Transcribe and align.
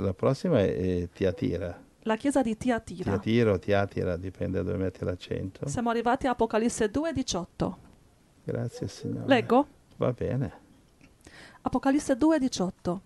La 0.00 0.14
prossima 0.14 0.60
è, 0.60 0.74
è 1.02 1.08
Tiatira. 1.12 1.78
la 2.04 2.16
chiesa 2.16 2.42
di 2.42 2.56
Tiatira. 2.56 3.10
Tiatira 3.18 3.52
o 3.52 3.58
Tiatira, 3.58 4.16
dipende 4.16 4.58
da 4.58 4.70
dove 4.70 4.82
metti 4.82 5.04
l'accento. 5.04 5.68
Siamo 5.68 5.90
arrivati 5.90 6.26
a 6.26 6.30
Apocalisse 6.30 6.90
2:18. 6.90 7.76
Grazie 8.44 8.88
Signore. 8.88 9.26
Leggo? 9.26 9.66
Va 9.96 10.12
bene. 10.12 10.52
Apocalisse 11.62 12.16
2:18. 12.16 13.00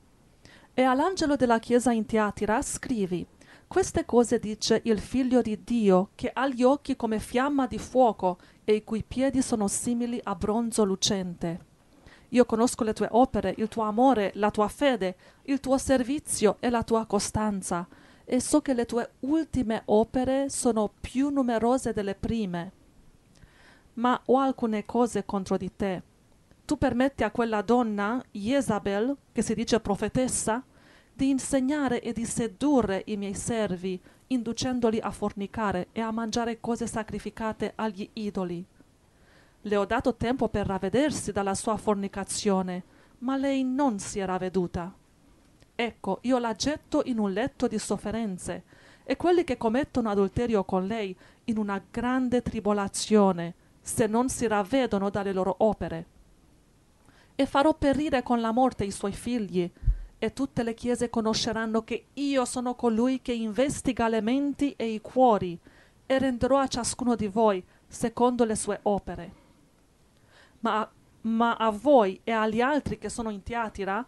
E 0.75 0.83
all'angelo 0.83 1.37
della 1.37 1.59
chiesa 1.59 1.91
in 1.93 2.07
Tiatira 2.07 2.63
scrivi: 2.63 3.27
Queste 3.67 4.05
cose 4.05 4.39
dice 4.39 4.81
il 4.85 5.01
figlio 5.01 5.43
di 5.43 5.61
Dio, 5.65 6.11
che 6.15 6.31
ha 6.33 6.47
gli 6.49 6.63
occhi 6.63 6.95
come 6.97 7.19
fiamma 7.19 7.67
di 7.67 7.79
fuoco 7.79 8.39
e 8.65 8.75
i 8.75 8.85
cui 8.85 9.03
piedi 9.03 9.43
sono 9.43 9.67
simili 9.67 10.21
a 10.23 10.35
bronzo 10.37 10.85
lucente. 10.85 11.73
Io 12.35 12.45
conosco 12.45 12.85
le 12.85 12.93
tue 12.93 13.09
opere, 13.11 13.55
il 13.59 13.69
tuo 13.69 13.83
amore, 13.83 14.31
la 14.35 14.51
tua 14.51 14.69
fede, 14.69 15.17
il 15.45 15.59
tuo 15.59 15.79
servizio 15.79 16.57
e 16.61 16.71
la 16.71 16.85
tua 16.85 17.07
costanza, 17.07 17.87
e 18.25 18.41
so 18.41 18.61
che 18.61 18.75
le 18.75 18.87
tue 18.87 19.13
ultime 19.21 19.83
opere 19.87 20.49
sono 20.49 20.91
più 21.01 21.31
numerose 21.31 21.93
delle 21.93 22.15
prime. 22.15 22.73
Ma 23.95 24.21
ho 24.27 24.39
alcune 24.39 24.85
cose 24.85 25.25
contro 25.25 25.57
di 25.57 25.71
te 25.75 26.03
tu 26.65 26.79
permetti 26.79 27.23
a 27.25 27.31
quella 27.31 27.61
donna, 27.61 28.23
Jezabel, 28.31 29.15
che 29.33 29.43
si 29.43 29.55
dice 29.55 29.81
profetessa, 29.81 30.65
di 31.13 31.29
insegnare 31.29 32.01
e 32.01 32.13
di 32.13 32.25
sedurre 32.25 33.03
i 33.07 33.17
miei 33.17 33.35
servi, 33.35 34.01
inducendoli 34.29 34.99
a 34.99 35.11
fornicare 35.11 35.89
e 35.93 36.01
a 36.01 36.11
mangiare 36.11 36.61
cose 36.61 36.87
sacrificate 36.87 37.73
agli 37.75 38.09
idoli. 38.15 38.65
Le 39.67 39.77
ho 39.77 39.85
dato 39.85 40.15
tempo 40.15 40.49
per 40.49 40.67
ravvedersi 40.67 41.33
dalla 41.33 41.55
sua 41.55 41.77
fornicazione, 41.77 42.83
ma 43.19 43.37
lei 43.37 43.65
non 43.65 43.99
si 43.99 44.19
era 44.19 44.37
veduta. 44.37 44.93
Ecco, 45.75 46.19
io 46.23 46.39
la 46.39 46.55
getto 46.55 47.03
in 47.07 47.19
un 47.19 47.33
letto 47.33 47.67
di 47.67 47.79
sofferenze, 47.79 48.65
e 49.05 49.17
quelli 49.17 49.43
che 49.45 49.57
commettono 49.57 50.11
adulterio 50.11 50.65
con 50.65 50.87
lei 50.87 51.17
in 51.45 51.59
una 51.59 51.83
grande 51.91 52.43
tribolazione, 52.43 53.55
se 53.81 54.07
non 54.07 54.29
si 54.29 54.47
ravvedono 54.47 55.11
dalle 55.11 55.33
loro 55.33 55.55
opere 55.59 56.07
e 57.37 57.47
farò 57.47 57.75
perire 57.75 58.23
con 58.23 58.41
la 58.41 58.53
morte 58.53 58.85
i 58.85 58.91
suoi 58.91 59.13
figli, 59.13 59.71
e 60.19 60.33
tutte 60.33 60.63
le 60.63 60.73
chiese 60.75 61.11
conosceranno 61.11 61.83
che 61.83 62.07
io 62.15 62.45
sono 62.45 62.75
colui 62.75 63.21
che 63.21 63.33
investiga 63.33 64.09
le 64.09 64.21
menti 64.21 64.75
e 64.77 64.87
i 64.87 65.01
cuori, 65.01 65.59
e 66.07 66.19
renderò 66.19 66.59
a 66.59 66.69
ciascuno 66.69 67.15
di 67.15 67.27
voi 67.27 67.63
secondo 67.87 68.45
le 68.45 68.55
sue 68.55 68.79
opere. 68.83 69.44
Ma, 70.65 70.89
ma 71.23 71.57
a 71.57 71.71
voi 71.71 72.21
e 72.25 72.33
agli 72.33 72.61
altri 72.61 72.99
che 72.99 73.09
sono 73.09 73.31
in 73.31 73.43
Tiatira, 73.43 74.05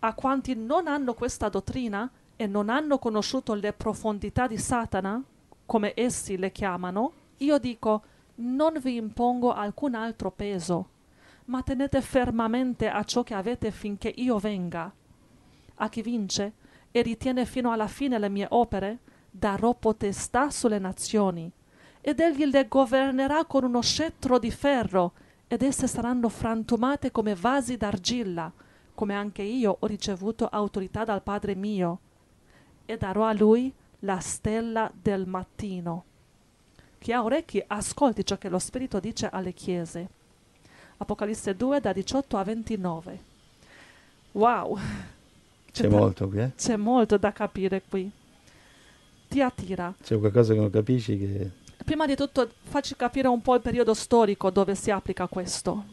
a 0.00 0.14
quanti 0.14 0.54
non 0.54 0.86
hanno 0.86 1.14
questa 1.14 1.48
dottrina 1.48 2.10
e 2.36 2.46
non 2.46 2.68
hanno 2.68 2.98
conosciuto 2.98 3.54
le 3.54 3.72
profondità 3.72 4.46
di 4.46 4.58
Satana, 4.58 5.22
come 5.66 5.92
essi 5.94 6.36
le 6.36 6.52
chiamano, 6.52 7.12
io 7.38 7.58
dico, 7.58 8.02
non 8.36 8.78
vi 8.80 8.96
impongo 8.96 9.52
alcun 9.52 9.94
altro 9.94 10.30
peso 10.30 10.88
ma 11.50 11.62
tenete 11.62 12.00
fermamente 12.00 12.88
a 12.88 13.02
ciò 13.02 13.24
che 13.24 13.34
avete 13.34 13.72
finché 13.72 14.12
io 14.16 14.38
venga. 14.38 14.90
A 15.74 15.88
chi 15.88 16.00
vince 16.00 16.52
e 16.92 17.02
ritiene 17.02 17.44
fino 17.44 17.72
alla 17.72 17.88
fine 17.88 18.18
le 18.20 18.28
mie 18.28 18.46
opere, 18.50 18.98
darò 19.28 19.74
potestà 19.74 20.50
sulle 20.50 20.78
nazioni, 20.78 21.50
ed 22.00 22.20
egli 22.20 22.44
le 22.44 22.68
governerà 22.68 23.44
con 23.46 23.64
uno 23.64 23.82
scettro 23.82 24.38
di 24.38 24.50
ferro, 24.52 25.12
ed 25.52 25.62
esse 25.62 25.88
saranno 25.88 26.28
frantumate 26.28 27.10
come 27.10 27.34
vasi 27.34 27.76
d'argilla, 27.76 28.52
come 28.94 29.14
anche 29.14 29.42
io 29.42 29.78
ho 29.80 29.86
ricevuto 29.88 30.46
autorità 30.46 31.02
dal 31.02 31.24
Padre 31.24 31.56
mio, 31.56 31.98
e 32.86 32.96
darò 32.96 33.24
a 33.24 33.32
lui 33.32 33.72
la 34.00 34.20
stella 34.20 34.88
del 34.94 35.26
mattino. 35.26 36.04
Chi 36.98 37.10
ha 37.10 37.24
orecchi 37.24 37.60
ascolti 37.66 38.24
ciò 38.24 38.38
che 38.38 38.48
lo 38.48 38.60
Spirito 38.60 39.00
dice 39.00 39.28
alle 39.28 39.52
chiese. 39.52 40.08
Apocalisse 40.98 41.56
2 41.56 41.80
da 41.80 41.92
18 41.92 42.36
a 42.36 42.44
29. 42.44 43.18
Wow! 44.30 44.78
C'è 45.72 45.88
molto 45.88 46.28
qui, 46.28 46.42
eh? 46.42 46.54
C'è 46.54 46.76
molto 46.76 47.16
da 47.16 47.32
capire 47.32 47.82
qui. 47.88 48.08
Ti 49.26 49.42
attira. 49.42 49.92
C'è 50.00 50.16
qualcosa 50.16 50.54
che 50.54 50.60
non 50.60 50.70
capisci 50.70 51.18
che... 51.18 51.50
Prima 51.90 52.06
di 52.06 52.14
tutto 52.14 52.48
facci 52.62 52.94
capire 52.94 53.26
un 53.26 53.42
po' 53.42 53.56
il 53.56 53.62
periodo 53.62 53.94
storico 53.94 54.50
dove 54.50 54.76
si 54.76 54.92
applica 54.92 55.26
questo. 55.26 55.84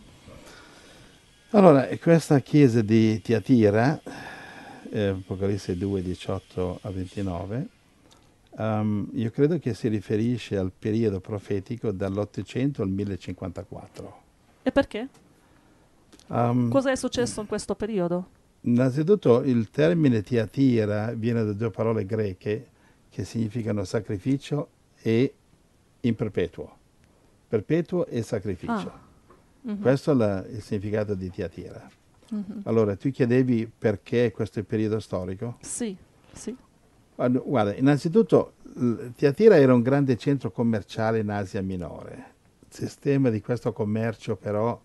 Allora, 1.50 1.88
questa 2.00 2.40
chiesa 2.40 2.84
di 2.84 3.20
Tiatira, 3.20 4.00
eh, 4.92 5.08
Apocalisse 5.08 5.76
2, 5.76 6.04
18 6.04 6.80
a 6.84 6.92
29, 6.92 7.68
um, 8.58 9.10
io 9.14 9.32
credo 9.32 9.58
che 9.58 9.74
si 9.74 9.88
riferisce 9.88 10.56
al 10.56 10.72
periodo 10.72 11.20
profetico 11.20 11.90
dall'800 11.90 12.82
al 12.82 12.90
1054. 12.90 14.22
E 14.62 14.72
perché? 14.72 15.08
Um, 16.28 16.70
Cosa 16.70 16.92
è 16.92 16.96
successo 16.96 17.42
in 17.42 17.48
questo 17.48 17.74
periodo? 17.74 18.28
Innanzitutto 18.62 19.42
il 19.42 19.72
termine 19.72 20.22
Tiatira 20.22 21.12
viene 21.14 21.44
da 21.44 21.54
due 21.54 21.72
parole 21.72 22.06
greche 22.06 22.68
che 23.10 23.24
significano 23.24 23.84
sacrificio 23.84 24.70
e 25.02 25.34
in 26.02 26.16
perpetuo. 26.16 26.76
Perpetuo 27.48 28.06
e 28.06 28.22
sacrificio. 28.22 28.72
Ah. 28.72 29.00
Mhm. 29.62 29.82
Questo 29.82 30.12
è 30.12 30.16
la- 30.16 30.46
il 30.48 30.62
significato 30.62 31.14
di 31.16 31.30
Tiatira. 31.30 31.90
Mhm. 32.30 32.62
Allora, 32.64 32.96
tu 32.96 33.10
chiedevi 33.10 33.70
perché 33.78 34.32
questo 34.32 34.60
è 34.60 34.62
il 34.62 34.68
periodo 34.68 35.00
storico? 35.00 35.58
Sì, 35.62 35.96
sì. 36.32 36.56
Guarda, 37.16 37.74
innanzitutto 37.74 38.54
Tiatira 39.16 39.58
era 39.58 39.74
un 39.74 39.82
grande 39.82 40.18
centro 40.18 40.52
commerciale 40.52 41.20
in 41.20 41.30
Asia 41.30 41.62
Minore. 41.64 42.36
Il 42.60 42.68
sistema 42.76 43.30
di 43.30 43.42
questo 43.42 43.74
commercio 43.74 44.36
però 44.36 44.80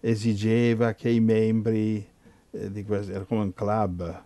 esigeva 0.00 0.92
che 0.92 1.08
i 1.08 1.20
membri, 1.20 2.06
eh, 2.50 2.70
di 2.70 2.84
questo, 2.84 3.12
era 3.12 3.24
come 3.24 3.40
un 3.42 3.54
club, 3.54 4.24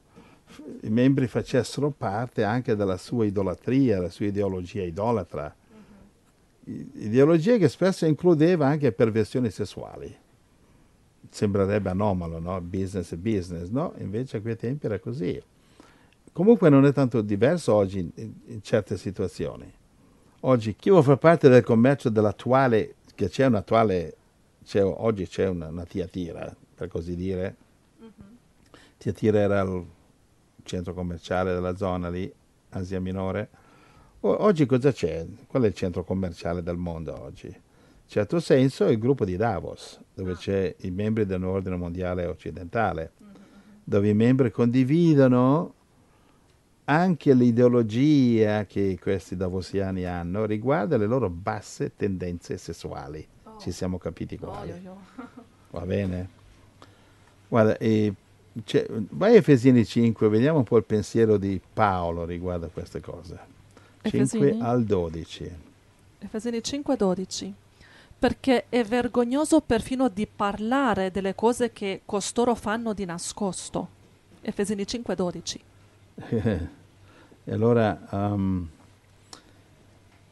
i 0.83 0.91
membri 0.91 1.29
facessero 1.29 1.91
parte 1.91 2.43
anche 2.43 2.75
della 2.75 2.97
sua 2.97 3.25
idolatria, 3.25 3.97
della 3.97 4.11
sua 4.11 4.27
ideologia 4.27 4.83
idolatra. 4.83 5.55
Ideologia 6.65 7.57
che 7.57 7.69
spesso 7.69 8.07
includeva 8.07 8.67
anche 8.67 8.93
perversioni 8.93 9.51
sessuali. 9.51 10.15
Sembrerebbe 11.29 11.91
anomalo, 11.91 12.39
no? 12.39 12.61
Business 12.61 13.13
è 13.13 13.17
business, 13.17 13.69
no? 13.69 13.95
Invece 13.99 14.39
a 14.39 14.41
quei 14.41 14.57
tempi 14.57 14.87
era 14.87 14.99
così. 14.99 15.41
Comunque 16.33 16.69
non 16.69 16.85
è 16.87 16.93
tanto 16.93 17.23
diverso 17.23 17.75
oggi 17.75 17.99
in, 17.99 18.33
in- 18.47 18.63
certe 18.63 18.97
situazioni. 18.97 19.71
Oggi 20.41 20.77
chi 20.77 20.91
vuole 20.91 21.05
far 21.05 21.19
parte 21.19 21.49
del 21.49 21.63
commercio 21.63 22.09
dell'attuale, 22.09 22.95
che 23.15 23.29
c'è 23.29 23.47
un'attuale, 23.47 24.17
oggi 24.75 25.27
c'è 25.27 25.49
una, 25.49 25.69
una 25.69 25.85
Tiatira, 25.85 26.55
per 26.75 26.89
così 26.89 27.15
dire. 27.15 27.57
Tiatira 28.97 29.39
era 29.39 29.61
il 29.63 29.85
centro 30.63 30.95
commerciale 30.95 31.53
della 31.53 31.77
zona 31.77 32.09
lì, 32.09 32.33
Asia 32.71 33.01
Minore. 33.01 33.49
Oggi 34.23 34.67
cosa 34.67 34.93
c'è? 34.93 35.27
Qual 35.47 35.63
è 35.63 35.67
il 35.67 35.75
centro 35.75 36.05
commerciale 36.05 36.63
del 36.63 36.77
mondo 36.77 37.19
oggi? 37.19 37.47
In 37.47 38.07
certo 38.07 38.39
senso 38.39 38.85
è 38.85 38.91
il 38.91 38.99
gruppo 38.99 39.25
di 39.25 39.37
Davos, 39.37 39.99
dove 40.13 40.35
c'è 40.35 40.75
i 40.81 40.91
membri 40.91 41.25
del 41.25 41.41
nuovo 41.41 41.57
ordine 41.57 41.77
mondiale 41.77 42.27
occidentale, 42.27 43.13
dove 43.83 44.09
i 44.09 44.15
membri 44.15 44.51
condividono 44.51 45.75
anche 46.85 47.33
l'ideologia 47.33 48.67
che 48.67 48.99
questi 49.01 49.37
davosiani 49.37 50.05
hanno 50.05 50.45
riguardo 50.45 50.99
le 50.99 51.07
loro 51.07 51.31
basse 51.31 51.95
tendenze 51.97 52.59
sessuali. 52.59 53.27
Ci 53.59 53.71
siamo 53.71 53.97
capiti 53.97 54.37
quali. 54.37 54.73
Va 55.71 55.87
bene? 55.87 56.29
Guarda, 57.49 57.79
e 57.79 58.13
c'è- 58.65 58.87
vai 59.11 59.35
a 59.35 59.37
Efesini 59.37 59.85
5, 59.85 60.29
vediamo 60.29 60.59
un 60.59 60.65
po' 60.65 60.77
il 60.77 60.85
pensiero 60.85 61.39
di 61.39 61.59
Paolo 61.73 62.25
riguardo 62.27 62.67
a 62.67 62.71
queste 62.71 63.01
cose. 63.01 63.60
5 64.03 64.19
Efesini? 64.19 64.61
al 64.61 64.85
12. 64.85 65.51
Efesini 66.19 66.59
5:12. 66.59 67.53
Perché 68.19 68.67
è 68.69 68.85
vergognoso 68.85 69.61
perfino 69.61 70.09
di 70.09 70.27
parlare 70.27 71.11
delle 71.11 71.35
cose 71.35 71.73
che 71.73 72.03
costoro 72.05 72.55
fanno 72.55 72.93
di 72.93 73.05
nascosto. 73.05 73.89
Efesini 74.43 74.83
5:12. 74.83 75.59
e 77.45 77.53
allora 77.53 77.99
um, 78.11 78.69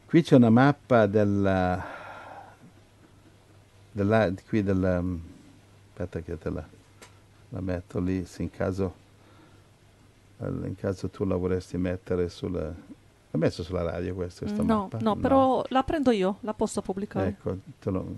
qui 0.05 0.21
c'è 0.21 0.35
una 0.35 0.51
mappa 0.51 1.07
della, 1.07 1.83
della 3.91 4.31
qui 4.47 4.61
della 4.61 4.99
um, 4.99 5.21
aspetta 5.99 6.19
che 6.21 6.37
te 6.37 6.49
la, 6.49 6.63
la 7.49 7.61
metto 7.61 7.99
lì 7.99 8.23
se 8.25 8.43
in 8.43 8.51
caso 8.51 8.93
eh, 10.37 10.47
in 10.47 10.75
caso 10.75 11.09
tu 11.09 11.25
la 11.25 11.35
vorresti 11.35 11.77
mettere 11.77 12.29
sulla 12.29 12.73
l'ho 13.31 13.37
messo 13.39 13.63
sulla 13.63 13.83
radio 13.83 14.13
questo 14.15 14.45
questa 14.45 14.63
No, 14.63 14.81
mappa? 14.89 14.97
no, 15.01 15.15
però 15.15 15.63
la 15.69 15.83
prendo 15.83 16.11
io, 16.11 16.37
la 16.41 16.53
posso 16.53 16.81
pubblicare. 16.81 17.27
ecco, 17.29 17.57
te 17.79 17.89
lo- 17.91 18.15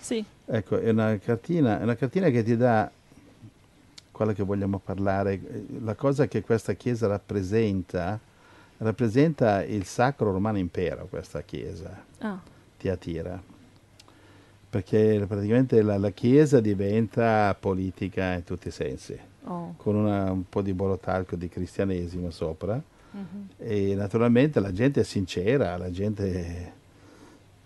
Sì. 0.00 0.24
ecco 0.46 0.78
è 0.78 0.90
una 0.90 1.16
cartina 1.18 1.78
è 1.80 1.82
una 1.82 1.94
cartina 1.96 2.28
che 2.30 2.42
ti 2.42 2.56
dà 2.56 2.90
quello 4.12 4.32
che 4.34 4.42
vogliamo 4.42 4.78
parlare. 4.78 5.40
La 5.82 5.94
cosa 5.94 6.26
che 6.28 6.42
questa 6.42 6.74
chiesa 6.74 7.06
rappresenta, 7.06 8.18
rappresenta 8.76 9.64
il 9.64 9.84
Sacro 9.86 10.30
Romano 10.30 10.58
Impero, 10.58 11.06
questa 11.08 11.40
chiesa, 11.40 12.04
Ah, 12.18 12.38
Tiatira. 12.76 13.42
Perché 14.68 15.24
praticamente 15.26 15.80
la, 15.82 15.96
la 15.98 16.10
chiesa 16.10 16.60
diventa 16.60 17.56
politica 17.58 18.34
in 18.34 18.44
tutti 18.44 18.68
i 18.68 18.70
sensi, 18.70 19.18
oh. 19.44 19.72
con 19.78 19.96
una- 19.96 20.30
un 20.30 20.46
po' 20.48 20.60
di 20.62 20.72
bolotalco 20.74 21.34
di 21.34 21.48
cristianesimo 21.48 22.30
sopra. 22.30 22.80
Mhm. 23.12 23.48
E 23.58 23.94
naturalmente 23.94 24.60
la 24.60 24.72
gente 24.72 25.00
è 25.00 25.04
sincera, 25.04 25.76
la 25.76 25.90
gente, 25.90 26.72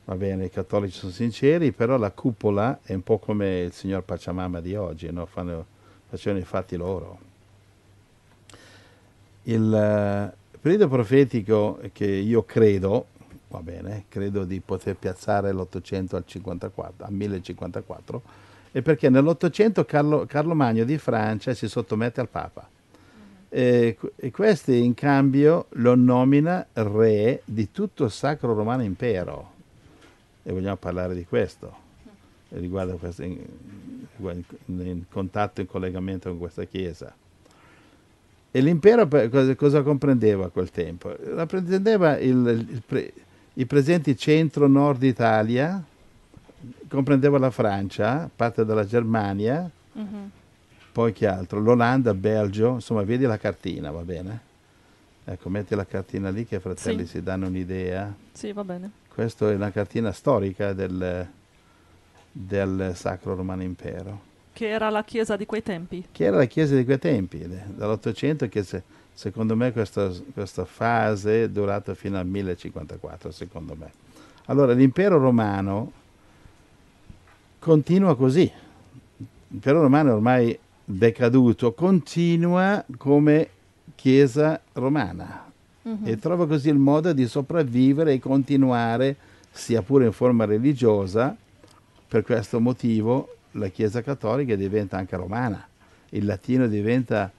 va 0.05 0.15
bene, 0.17 0.47
i 0.47 0.51
cattolici 0.51 0.99
sono 0.99 1.13
sinceri, 1.13 1.73
però 1.73 1.97
la 1.97 2.11
cupola 2.11 2.81
è 2.83 2.95
un 2.95 3.03
po' 3.03 3.19
come 3.19 3.61
il 3.63 3.73
signor 3.73 4.03
Pachamama 4.03 4.61
di 4.61 4.75
oggi, 4.75 5.11
no? 5.11 5.27
Fanno- 5.27 5.67
facevano 6.09 6.41
i 6.43 6.47
fatti 6.47 6.77
loro. 6.77 7.19
Il 9.45 9.75
eh, 9.75 10.59
periodo 10.59 10.89
profetico 10.89 11.79
che 11.93 12.07
io 12.07 12.45
credo, 12.45 13.07
va 13.49 13.61
bene, 13.61 14.05
credo 14.09 14.45
di 14.45 14.61
poter 14.61 14.97
piazzare 14.97 15.53
l'800 15.53 16.17
al 16.17 16.25
54, 16.25 17.05
al 17.05 17.13
1054, 17.13 18.23
è 18.73 18.81
perché 18.81 19.11
nell'Ottocento 19.11 19.85
Carlo, 19.85 20.25
Carlo 20.27 20.55
Magno 20.55 20.85
di 20.85 20.97
Francia 20.97 21.53
si 21.53 21.69
sottomette 21.69 22.21
al 22.21 22.29
Papa. 22.29 22.67
E, 23.57 23.97
e 24.17 24.31
questi 24.33 24.83
in 24.85 24.95
cambio 24.95 25.67
lo 25.75 25.95
nomina 25.95 26.67
re 26.73 27.43
di 27.45 27.71
tutto 27.71 28.03
il 28.07 28.11
Sacro 28.11 28.53
Romano 28.53 28.83
Impero. 28.83 29.53
E 30.43 30.53
vogliamo 30.53 30.75
parlare 30.75 31.15
di 31.15 31.25
questo, 31.25 31.73
riguardo 32.49 32.97
questo 32.97 33.23
in, 33.23 33.39
in- 34.67 35.05
contatto, 35.09 35.61
in 35.61 35.69
collegamento 35.69 36.31
con 36.31 36.39
questa 36.39 36.65
chiesa. 36.65 37.15
E 38.51 38.61
l'impero 38.61 39.07
per- 39.07 39.31
cosa, 39.31 39.55
cosa 39.55 39.83
comprendeva 39.83 40.47
a 40.47 40.49
quel 40.49 40.73
tempo? 40.73 41.15
Rappresentava 41.17 42.19
il, 42.19 42.67
il 42.71 42.83
pre- 42.85 43.13
i 43.53 43.67
presenti 43.67 44.17
centro-nord 44.17 45.01
Italia, 45.05 45.81
comprendeva 46.89 47.39
la 47.39 47.53
Francia, 47.53 48.29
parte 48.35 48.65
della 48.65 48.85
Germania, 48.85 49.71
Mhm. 49.93 50.31
Poi 50.95 51.13
che 51.13 51.27
altro? 51.27 51.59
L'Olanda, 51.59 52.15
Belgio, 52.15 52.75
insomma, 52.75 53.03
vedi 53.03 53.25
la 53.25 53.37
cartina, 53.37 53.91
va 53.91 54.03
bene? 54.03 54.41
Ecco, 55.25 55.49
metti 55.49 55.75
la 55.75 55.85
cartina 55.85 56.31
lì 56.31 56.47
che 56.47 56.57
i 56.57 56.61
fratelli 56.61 57.05
Sì. 57.05 57.17
si 57.17 57.23
danno 57.25 57.49
un'idea. 57.49 58.15
Sì, 58.31 58.53
va 58.53 58.63
bene. 58.63 58.89
Questa 59.13 59.51
è 59.51 59.55
una 59.57 59.73
cartina 59.73 60.13
storica 60.13 60.73
del, 60.73 61.27
del 62.31 62.93
Sacro 62.95 63.35
Romano 63.35 63.63
Impero, 63.65 64.21
Che 64.53 64.69
era 64.69 64.89
la 64.89 65.03
chiesa 65.03 65.35
di 65.37 65.47
quei 65.47 65.65
tempi. 65.65 66.07
che 66.13 66.25
era 66.27 66.37
la 66.37 66.45
chiesa 66.45 66.77
di 66.77 66.85
quei 66.85 66.99
tempi, 67.01 67.41
eh, 67.41 67.49
dall'Ottocento, 67.75 68.49
che 68.49 68.63
se- 68.63 68.83
secondo 69.13 69.57
me 69.57 69.73
questa, 69.73 70.13
questa 70.33 70.65
fase 70.65 71.43
è 71.45 71.49
durata 71.49 71.95
fino 71.97 72.19
al 72.19 72.27
1054, 72.27 73.33
secondo 73.33 73.75
me. 73.75 73.91
Allora, 74.47 74.73
l'impero 74.75 75.19
romano 75.19 75.91
continua 77.59 78.17
così. 78.17 78.49
L'impero 79.49 79.81
romano 79.83 80.13
ormai 80.15 80.57
decaduto, 80.85 81.73
continua 81.73 82.85
come 82.97 83.49
chiesa 83.95 84.61
romana 84.75 85.51
Mhm. 85.83 86.07
e 86.07 86.17
trova 86.19 86.47
così 86.47 86.69
il 86.71 86.79
modo 86.79 87.13
di 87.13 87.27
sopravvivere 87.27 88.15
e 88.15 88.19
continuare, 88.19 89.17
sia 89.51 89.83
pure 89.83 90.07
in 90.07 90.13
forma 90.13 90.45
religiosa. 90.47 91.37
Per 92.09 92.23
questo 92.23 92.59
motivo 92.61 93.37
la 93.53 93.69
Chiesa 93.69 94.03
cattolica 94.03 94.55
diventa 94.57 94.97
anche 94.97 95.15
romana, 95.17 95.67
il 96.11 96.25
latino 96.25 96.67
diventa, 96.67 97.31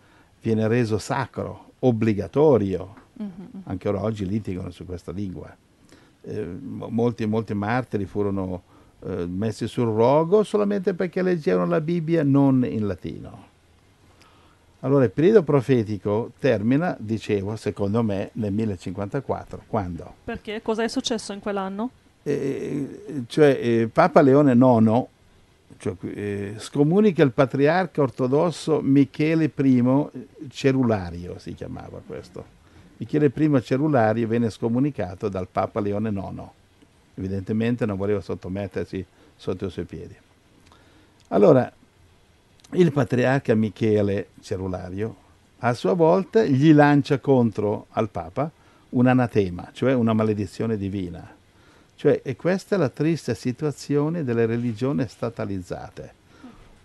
viene 0.41 0.67
reso 0.67 0.97
sacro, 0.97 1.71
obbligatorio. 1.79 2.93
Mhm. 3.13 3.61
Anche 3.65 3.89
ora 3.89 4.01
oggi 4.03 4.25
litigano 4.27 4.69
su 4.71 4.85
questa 4.85 5.11
lingua. 5.11 5.53
Eh, 6.21 6.45
mo- 6.45 6.87
molti, 6.89 7.25
molti 7.25 7.53
martiri 7.53 8.05
furono 8.05 8.61
eh, 9.05 9.25
messi 9.27 9.67
sul 9.67 9.93
rogo 9.93 10.43
solamente 10.43 10.93
perché 10.93 11.21
leggevano 11.21 11.67
la 11.67 11.81
Bibbia 11.81 12.23
non 12.23 12.65
in 12.65 12.87
latino. 12.87 13.53
Allora 14.79 15.03
il 15.05 15.11
periodo 15.11 15.41
profetico 15.41 16.31
termina, 16.37 16.95
dicevo, 16.99 17.55
secondo 17.55 18.03
me, 18.03 18.29
nel 18.33 18.53
1054. 18.53 19.63
Quando? 19.67 20.13
Perché 20.23 20.61
cosa 20.61 20.83
è 20.83 20.87
successo 20.87 21.33
in 21.33 21.39
quell'anno? 21.39 21.89
Eh, 22.21 23.23
cioè 23.27 23.59
eh, 23.61 23.89
Papa 23.91 24.21
Leone 24.21 24.53
IX 24.53 25.05
cioè, 25.77 25.95
eh, 26.01 26.53
scomunica 26.57 27.23
il 27.23 27.31
patriarca 27.31 28.01
ortodosso 28.01 28.81
Michele 28.81 29.51
I 29.55 30.09
Cerulario, 30.49 31.37
si 31.39 31.53
chiamava 31.53 32.01
questo. 32.05 32.53
Michele 32.97 33.31
I 33.35 33.61
Cerulario 33.61 34.27
venne 34.27 34.49
scomunicato 34.49 35.29
dal 35.29 35.47
Papa 35.51 35.79
Leone 35.79 36.09
IX. 36.09 36.41
Evidentemente 37.15 37.85
non 37.85 37.97
voleva 37.97 38.21
sottomettersi 38.21 39.05
sotto 39.35 39.65
i 39.65 39.71
suoi 39.71 39.85
piedi. 39.85 40.15
Allora, 41.29 41.71
il 42.71 42.91
patriarca 42.91 43.55
Michele 43.55 44.27
Cerulario 44.41 45.23
a 45.59 45.73
sua 45.73 45.93
volta 45.93 46.43
gli 46.43 46.73
lancia 46.73 47.19
contro 47.19 47.87
al 47.91 48.09
Papa 48.09 48.51
un 48.89 49.07
anatema, 49.07 49.69
cioè 49.71 49.93
una 49.93 50.13
maledizione 50.13 50.77
divina. 50.77 51.33
Cioè, 51.95 52.21
e 52.23 52.35
questa 52.35 52.75
è 52.75 52.77
la 52.77 52.89
triste 52.89 53.33
situazione 53.35 54.23
delle 54.23 54.45
religioni 54.45 55.07
statalizzate. 55.07 56.13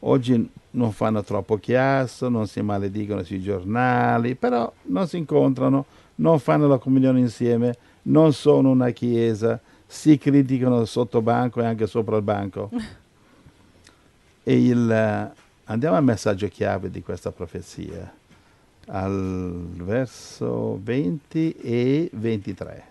Oggi 0.00 0.50
non 0.72 0.92
fanno 0.92 1.22
troppo 1.22 1.58
chiasso, 1.58 2.28
non 2.28 2.46
si 2.46 2.62
maledicono 2.62 3.22
sui 3.22 3.42
giornali, 3.42 4.34
però 4.34 4.72
non 4.82 5.06
si 5.08 5.18
incontrano, 5.18 5.84
non 6.16 6.38
fanno 6.38 6.66
la 6.66 6.78
comunione 6.78 7.18
insieme, 7.18 7.76
non 8.02 8.32
sono 8.32 8.70
una 8.70 8.90
chiesa, 8.90 9.60
si 9.90 10.16
criticano 10.18 10.84
sotto 10.84 11.20
banco 11.20 11.60
e 11.60 11.64
anche 11.64 11.88
sopra 11.88 12.16
il 12.16 12.22
banco. 12.22 12.70
e 14.44 14.64
il, 14.64 14.88
eh, 14.88 15.32
andiamo 15.64 15.96
al 15.96 16.04
messaggio 16.04 16.46
chiave 16.46 16.90
di 16.90 17.02
questa 17.02 17.32
profezia, 17.32 18.10
al 18.86 19.66
verso 19.72 20.78
20 20.80 21.56
e 21.56 22.08
23. 22.12 22.84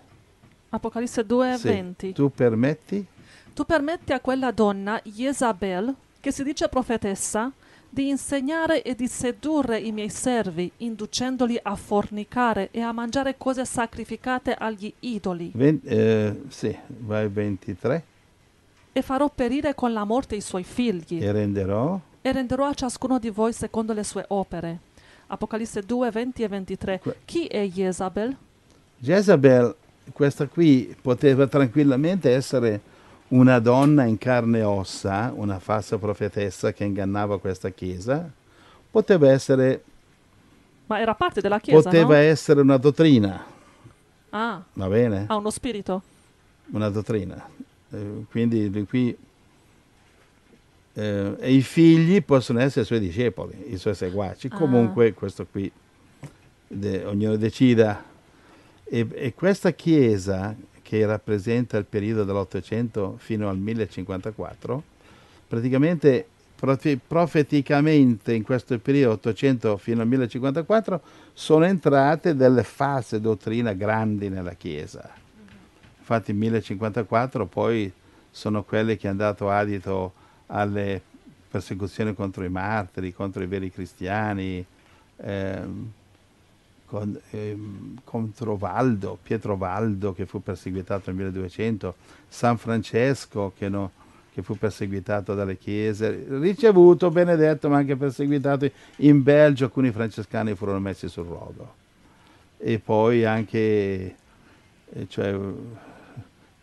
Apocalisse 0.72 1.26
2, 1.26 1.56
Sì, 1.58 1.68
20. 1.68 2.14
Tu 2.14 2.32
permetti? 2.32 3.06
Tu 3.54 3.64
permetti 3.64 4.12
a 4.12 4.20
quella 4.20 4.52
donna, 4.52 5.00
Jezabel, 5.02 5.96
che 6.20 6.34
si 6.34 6.44
dice 6.44 6.68
profetessa, 6.68 7.50
di 7.90 8.10
insegnare 8.10 8.82
e 8.84 8.94
di 8.96 9.08
sedurre 9.08 9.80
i 9.80 9.92
miei 9.92 10.10
servi, 10.10 10.72
inducendoli 10.78 11.60
a 11.62 11.76
fornicare 11.76 12.70
e 12.72 12.82
a 12.82 12.92
mangiare 12.92 13.36
cose 13.38 13.66
sacrificate 13.66 14.54
agli 14.54 14.94
idoli, 15.00 15.52
Ven- 15.56 15.82
eh, 15.84 16.42
sì, 16.50 16.76
vai 17.00 17.28
23. 17.28 18.04
e 18.94 19.02
farò 19.02 19.30
perire 19.34 19.74
con 19.76 19.92
la 19.92 20.04
morte 20.04 20.36
i 20.36 20.42
suoi 20.42 20.64
figli, 20.64 21.22
E 21.24 21.32
renderò 21.32 22.00
e 22.22 22.32
renderò 22.32 22.66
a 22.68 22.74
ciascuno 22.74 23.18
di 23.18 23.30
voi 23.30 23.54
secondo 23.54 23.94
le 23.94 24.04
sue 24.04 24.26
opere. 24.28 24.80
Apocalisse 25.28 25.82
2, 25.82 26.12
20 26.12 26.44
e 26.44 26.48
23. 26.48 27.00
Que- 27.00 27.16
Chi 27.26 27.46
è 27.48 27.64
Jezabel? 27.66 28.36
Jezabel, 28.98 29.74
questa 30.12 30.48
qui 30.48 30.94
poteva 31.02 31.48
tranquillamente 31.48 32.32
essere 32.32 32.82
una 33.30 33.60
donna 33.60 34.04
in 34.06 34.18
carne 34.18 34.60
e 34.60 34.64
ossa, 34.64 35.32
una 35.36 35.60
falsa 35.60 35.98
profetessa 35.98 36.74
che 36.74 36.84
ingannava 36.84 37.40
questa 37.40 37.70
chiesa, 37.70 38.30
poteva 38.90 39.30
essere, 39.32 39.84
Ma 40.88 41.00
era 41.00 41.14
parte 41.16 41.42
della 41.42 41.60
chiesa, 41.60 41.82
poteva 41.90 42.08
no? 42.16 42.20
essere 42.22 42.62
una 42.62 42.78
dottrina, 42.78 43.46
Ah, 44.32 44.62
va 44.74 44.88
bene? 44.88 45.26
ha 45.28 45.36
uno 45.36 45.50
spirito. 45.50 46.02
Una 46.72 46.90
dottrina. 46.90 47.48
Eh, 47.92 48.26
quindi 48.30 48.70
di 48.70 48.86
qui 48.86 49.16
eh, 50.94 51.36
e 51.40 51.54
i 51.54 51.62
figli 51.62 52.24
possono 52.24 52.60
essere 52.60 52.82
i 52.82 52.86
suoi 52.86 53.00
discepoli, 53.00 53.72
i 53.74 53.78
suoi 53.78 53.96
seguaci. 53.96 54.48
Ah. 54.52 54.56
Comunque 54.58 55.14
questo 55.14 55.46
qui 55.50 55.72
de- 56.68 57.06
ognuno 57.06 57.36
decida. 57.38 58.04
E, 58.84 59.08
e 59.14 59.34
questa 59.36 59.72
chiesa 59.72 60.56
che 60.90 61.06
rappresenta 61.06 61.78
il 61.78 61.86
periodo 61.86 62.24
dall'Ottocento 62.24 63.14
fino 63.20 63.48
al 63.48 63.60
1054, 63.60 64.84
praticamente 65.48 66.26
profe- 66.56 66.98
profeticamente 66.98 68.34
in 68.34 68.42
questo 68.42 68.80
periodo 68.80 69.14
800 69.14 69.78
fino 69.78 70.02
al 70.02 70.08
1054 70.08 71.02
sono 71.32 71.66
entrate 71.66 72.34
delle 72.34 72.64
false 72.64 73.22
dottrine 73.22 73.78
grandi 73.78 74.30
nella 74.30 74.54
Chiesa. 74.54 75.08
Infatti 76.00 76.34
1054 76.34 77.46
poi 77.46 77.94
sono 78.32 78.64
quelle 78.64 78.98
che 78.98 79.10
hanno 79.10 79.18
dato 79.18 79.48
adito 79.52 80.14
alle 80.48 81.00
persecuzioni 81.52 82.16
contro 82.16 82.44
i 82.44 82.50
martiri, 82.50 83.14
contro 83.14 83.44
i 83.44 83.48
veri 83.48 83.70
cristiani, 83.70 84.66
ehm, 85.18 85.92
con- 86.90 87.20
ehm, 87.30 88.00
contro 88.04 88.58
Valdo, 88.58 89.18
Pietro 89.22 89.56
Valdo 89.56 90.12
che 90.14 90.26
fu 90.26 90.42
perseguitato 90.42 91.12
nel 91.12 91.16
1200, 91.18 91.96
San 92.28 92.58
Francesco 92.58 93.54
che, 93.56 93.70
no- 93.70 93.92
che 94.34 94.42
fu 94.42 94.58
perseguitato 94.58 95.36
dalle 95.36 95.58
chiese, 95.58 96.26
ricevuto, 96.28 97.12
benedetto, 97.12 97.70
ma 97.70 97.78
anche 97.78 97.96
perseguitato. 97.96 98.70
In 98.98 99.22
Belgio 99.22 99.66
alcuni 99.66 99.92
francescani 99.92 100.56
furono 100.56 100.80
messi 100.80 101.08
sul 101.08 101.26
rogo. 101.28 101.76
E 102.58 102.80
poi 102.80 103.24
anche 103.24 104.16
eh, 104.92 105.08
cioè, 105.08 105.40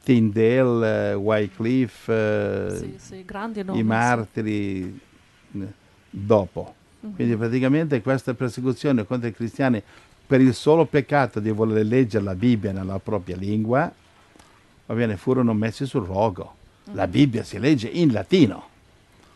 Tyndale, 0.03 1.15
Wycliffe, 1.15 2.77
Sì, 2.77 2.95
sì, 2.99 3.25
grandi 3.25 3.61
i 3.61 3.65
sì. 3.65 3.83
martiri 3.83 5.01
eh, 5.55 5.67
dopo. 6.11 6.75
Mhm. 7.01 7.15
Quindi 7.15 7.37
praticamente 7.37 8.01
questa 8.03 8.35
persecuzione 8.35 9.05
contro 9.07 9.29
i 9.29 9.33
cristiani 9.33 9.83
per 10.27 10.41
il 10.41 10.55
solo 10.55 10.85
peccato 10.87 11.39
di 11.39 11.51
voler 11.51 11.87
leggere 11.87 12.25
la 12.25 12.35
Bibbia 12.35 12.73
nella 12.73 12.99
propria 12.99 13.37
lingua, 13.37 13.93
va 14.87 14.95
bene, 14.95 15.17
furono 15.17 15.55
messi 15.55 15.87
sul 15.87 16.05
rogo. 16.05 16.55
La 16.93 17.07
Bibbia 17.07 17.43
si 17.43 17.59
legge 17.59 17.89
in 17.89 18.13
latino, 18.13 18.69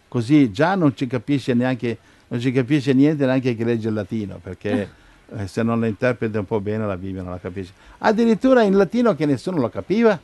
così 0.08 0.50
già 0.52 0.74
non 0.74 0.94
ci 0.96 1.06
capisce 1.06 1.54
neanche, 1.54 1.98
non 2.28 2.40
ci 2.40 2.52
capisce 2.52 2.92
niente 2.92 3.26
neanche 3.26 3.54
chi 3.54 3.64
legge 3.64 3.88
il 3.88 3.94
latino, 3.94 4.38
perché 4.42 4.90
eh, 5.32 5.46
se 5.46 5.62
non 5.62 5.80
la 5.80 5.86
interpreta 5.86 6.38
un 6.38 6.44
po' 6.44 6.60
bene 6.60 6.86
la 6.86 6.96
Bibbia 6.96 7.22
non 7.22 7.32
la 7.32 7.40
capisce. 7.40 7.72
Addirittura 7.98 8.62
in 8.62 8.76
latino 8.76 9.14
che 9.14 9.26
nessuno 9.26 9.58
lo 9.58 9.68
capiva, 9.68 10.18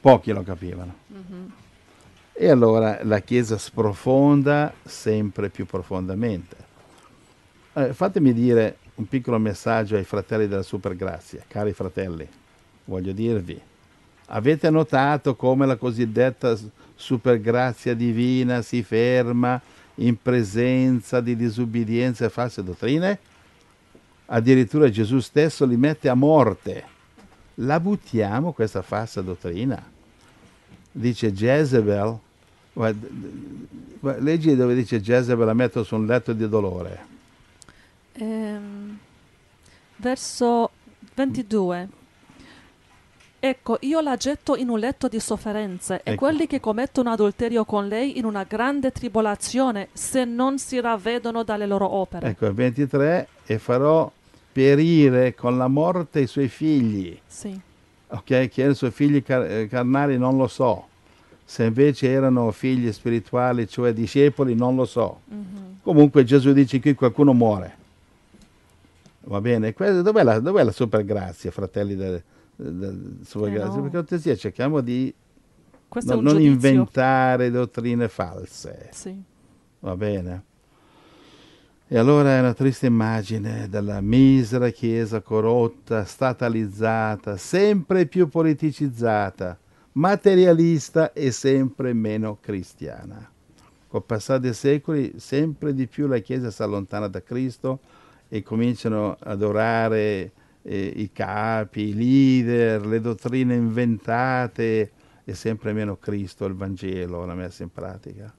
pochi 0.00 0.32
lo 0.32 0.42
capivano. 0.42 0.94
Mhm. 1.06 1.52
E 2.32 2.50
allora 2.50 3.00
la 3.02 3.20
Chiesa 3.20 3.56
sprofonda 3.56 4.72
sempre 4.84 5.48
più 5.48 5.64
profondamente. 5.64 6.56
Eh, 7.72 7.92
fatemi 7.94 8.32
dire 8.34 8.76
un 8.96 9.08
piccolo 9.08 9.38
messaggio 9.38 9.96
ai 9.96 10.04
fratelli 10.04 10.48
della 10.48 10.62
Supergrazia, 10.62 11.42
cari 11.46 11.72
fratelli, 11.72 12.26
voglio 12.84 13.12
dirvi, 13.12 13.60
avete 14.26 14.70
notato 14.70 15.36
come 15.36 15.66
la 15.66 15.76
cosiddetta 15.76 16.56
supergrazia 16.94 17.94
divina 17.94 18.62
si 18.62 18.82
ferma 18.82 19.60
in 19.96 20.20
presenza 20.20 21.20
di 21.20 21.36
disubbidienze 21.36 22.26
e 22.26 22.30
false 22.30 22.62
dottrine? 22.62 23.18
Addirittura 24.26 24.90
Gesù 24.90 25.20
stesso 25.20 25.64
li 25.64 25.76
mette 25.76 26.08
a 26.08 26.14
morte. 26.14 26.94
La 27.60 27.78
buttiamo 27.80 28.52
questa 28.52 28.82
falsa 28.82 29.22
dottrina? 29.22 29.94
dice 30.90 31.32
Jezebel, 31.32 32.18
leggi 34.00 34.56
dove 34.56 34.74
dice 34.74 35.00
Jezebel 35.00 35.46
la 35.46 35.54
metto 35.54 35.84
su 35.84 35.94
un 35.94 36.06
letto 36.06 36.32
di 36.32 36.48
dolore. 36.48 37.14
Ehm, 38.18 38.98
verso 39.96 40.70
22. 41.14 41.88
Ecco, 43.38 43.76
io 43.82 44.00
la 44.00 44.16
getto 44.16 44.56
in 44.56 44.68
un 44.70 44.78
letto 44.78 45.08
di 45.08 45.20
sofferenze 45.20 46.00
e 46.02 46.12
Ecco. 46.12 46.24
quelli 46.24 46.46
che 46.46 46.58
commettono 46.58 47.10
adulterio 47.10 47.64
con 47.64 47.86
lei 47.86 48.18
in 48.18 48.24
una 48.24 48.42
grande 48.44 48.90
tribolazione 48.90 49.88
se 49.92 50.24
non 50.24 50.58
si 50.58 50.80
ravvedono 50.80 51.44
dalle 51.44 51.66
loro 51.66 51.88
opere. 51.88 52.28
Ecco, 52.30 52.46
il 52.46 52.54
23, 52.54 53.28
e 53.44 53.58
farò 53.58 54.10
perire 54.50 55.34
con 55.34 55.56
la 55.58 55.68
morte 55.68 56.20
i 56.20 56.26
suoi 56.26 56.48
figli. 56.48 57.16
Sì. 57.26 57.58
Ok, 58.08 58.24
che 58.24 58.52
erano 58.56 58.72
i 58.72 58.76
suoi 58.76 58.90
figli 58.90 59.22
car- 59.22 59.48
eh, 59.48 59.68
carnali 59.68 60.16
non 60.18 60.36
lo 60.36 60.48
so. 60.48 60.88
Se 61.44 61.64
invece 61.64 62.10
erano 62.10 62.50
figli 62.50 62.90
spirituali, 62.90 63.68
cioè 63.68 63.92
discepoli, 63.92 64.54
non 64.56 64.74
lo 64.74 64.86
so. 64.86 65.20
Mhm. 65.26 65.78
Comunque 65.82 66.24
Gesù 66.24 66.52
dice 66.52 66.80
che 66.80 66.94
qualcuno 66.94 67.32
muore. 67.32 67.84
Va 69.28 69.40
bene? 69.40 69.72
Que- 69.72 70.02
Dov'è 70.02 70.22
la, 70.22 70.38
dov'è 70.38 70.62
la 70.62 70.72
supergrazia, 70.72 71.50
fratelli 71.50 71.96
del, 71.96 72.22
del 72.54 73.18
supergrazia? 73.24 73.76
no. 73.76 73.82
Per 73.82 73.90
cortesia, 73.90 74.36
cerchiamo 74.36 74.80
di 74.80 75.12
no- 76.04 76.14
non 76.20 76.24
giudizio. 76.34 76.50
inventare 76.50 77.50
dottrine 77.50 78.08
false. 78.08 78.88
Sì. 78.92 79.20
Va 79.80 79.96
bene? 79.96 80.44
E 81.88 81.98
allora 81.98 82.30
è 82.36 82.40
una 82.40 82.54
triste 82.54 82.86
immagine 82.86 83.68
della 83.68 84.00
misera 84.00 84.70
Chiesa 84.70 85.20
corrotta, 85.20 86.04
statalizzata, 86.04 87.36
sempre 87.36 88.06
più 88.06 88.28
politicizzata, 88.28 89.56
materialista 89.92 91.12
e 91.12 91.30
sempre 91.30 91.92
meno 91.92 92.38
cristiana. 92.40 93.30
Col 93.86 94.02
passare 94.02 94.40
dei 94.40 94.52
secoli 94.54 95.14
sempre 95.18 95.74
di 95.74 95.86
più 95.86 96.08
la 96.08 96.18
Chiesa 96.18 96.50
si 96.50 96.60
allontana 96.62 97.06
da 97.06 97.22
Cristo 97.22 97.78
e 98.28 98.42
cominciano 98.42 99.12
ad 99.12 99.32
adorare 99.32 100.32
eh, 100.62 100.92
i 100.96 101.10
capi, 101.12 101.88
i 101.88 101.94
leader, 101.94 102.86
le 102.86 103.00
dottrine 103.00 103.54
inventate 103.54 104.92
e 105.24 105.34
sempre 105.34 105.72
meno 105.72 105.96
Cristo, 105.96 106.44
il 106.44 106.54
Vangelo, 106.54 107.24
la 107.24 107.34
messa 107.34 107.62
in 107.62 107.70
pratica. 107.70 108.32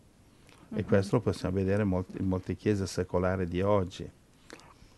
E 0.73 0.83
questo 0.83 1.17
lo 1.17 1.21
possiamo 1.21 1.55
vedere 1.55 1.83
in 1.83 2.27
molte 2.27 2.55
chiese 2.55 2.85
secolari 2.87 3.45
di 3.47 3.61
oggi. 3.61 4.09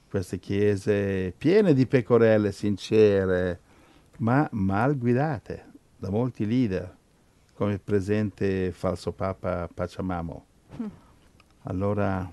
Queste 0.09 0.39
chiese 0.39 1.31
piene 1.37 1.73
di 1.73 1.85
pecorelle 1.85 2.51
sincere, 2.51 3.59
ma 4.17 4.47
mal 4.53 4.97
guidate 4.97 5.65
da 5.97 6.09
molti 6.09 6.47
leader, 6.47 6.97
come 7.53 7.73
il 7.73 7.81
presente 7.81 8.71
falso 8.71 9.11
papa 9.11 9.69
Pachamamo. 9.71 10.45
Allora, 11.63 12.31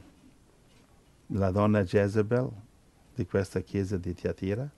la 1.28 1.50
donna 1.50 1.83
Jezebel 1.83 2.49
di 3.14 3.26
questa 3.26 3.61
chiesa 3.61 3.97
di 3.97 4.14
Tiatira 4.14 4.68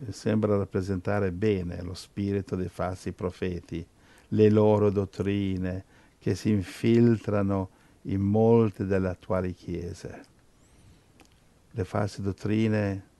eh, 0.00 0.12
sembra 0.12 0.56
rappresentare 0.56 1.32
bene 1.32 1.82
lo 1.82 1.94
spirito 1.94 2.56
dei 2.56 2.68
falsi 2.68 3.12
profeti, 3.12 3.86
le 4.28 4.50
loro 4.50 4.90
dottrine 4.90 5.84
che 6.18 6.34
si 6.34 6.50
infiltrano 6.50 7.70
in 8.02 8.20
molte 8.20 8.86
delle 8.86 9.08
attuali 9.08 9.52
chiese. 9.52 10.24
Le 11.70 11.84
false 11.84 12.22
dottrine 12.22 13.12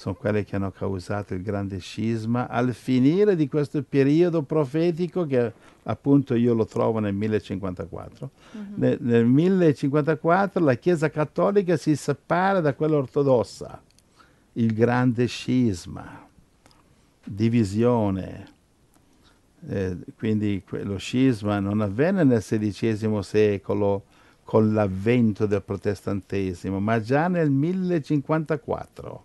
sono 0.00 0.14
quelle 0.14 0.44
che 0.44 0.56
hanno 0.56 0.70
causato 0.70 1.34
il 1.34 1.42
grande 1.42 1.76
scisma 1.76 2.48
al 2.48 2.72
finire 2.72 3.36
di 3.36 3.48
questo 3.48 3.82
periodo 3.82 4.40
profetico 4.40 5.26
che 5.26 5.52
appunto 5.82 6.34
io 6.34 6.54
lo 6.54 6.64
trovo 6.64 7.00
nel 7.00 7.12
1054. 7.12 8.30
Mhm. 8.52 8.74
Nel, 8.76 8.96
nel 8.98 9.26
1054 9.26 10.64
la 10.64 10.72
Chiesa 10.76 11.10
cattolica 11.10 11.76
si 11.76 11.94
separa 11.96 12.60
da 12.60 12.72
quella 12.72 12.96
ortodossa, 12.96 13.78
il 14.54 14.72
grande 14.72 15.26
scisma, 15.26 16.26
divisione. 17.22 18.48
Eh, 19.68 19.98
quindi 20.16 20.62
lo 20.66 20.96
scisma 20.96 21.60
non 21.60 21.82
avvenne 21.82 22.24
nel 22.24 22.40
XVI 22.40 23.22
secolo 23.22 24.04
con 24.44 24.72
l'avvento 24.72 25.44
del 25.44 25.62
protestantesimo, 25.62 26.80
ma 26.80 27.02
già 27.02 27.28
nel 27.28 27.50
1054 27.50 29.24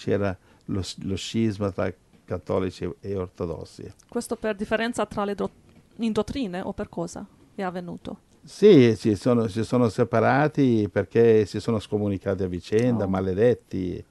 c'era 0.00 0.34
lo, 0.66 0.82
lo 1.02 1.16
scisma 1.16 1.70
tra 1.70 1.92
cattolici 2.24 2.88
e 3.00 3.16
ortodossi. 3.16 3.92
Questo 4.08 4.36
per 4.36 4.54
differenza 4.56 5.04
tra 5.04 5.24
le 5.24 5.34
do- 5.34 5.50
in 5.96 6.12
dottrine 6.12 6.60
o 6.62 6.72
per 6.72 6.88
cosa 6.88 7.26
è 7.54 7.62
avvenuto? 7.62 8.28
Sì, 8.42 8.94
si 8.96 9.14
sono, 9.16 9.48
si 9.48 9.62
sono 9.64 9.90
separati 9.90 10.88
perché 10.90 11.44
si 11.44 11.60
sono 11.60 11.78
scomunicati 11.78 12.42
a 12.42 12.46
vicenda, 12.46 13.04
Oh. 13.04 13.08
maledetti, 13.08 14.02